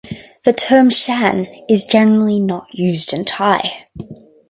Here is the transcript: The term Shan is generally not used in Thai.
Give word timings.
The 0.45 0.53
term 0.53 0.89
Shan 0.89 1.45
is 1.69 1.85
generally 1.85 2.39
not 2.39 2.73
used 2.73 3.13
in 3.13 3.23
Thai. 3.23 3.85